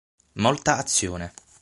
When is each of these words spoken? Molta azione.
Molta 0.39 0.77
azione. 0.77 1.31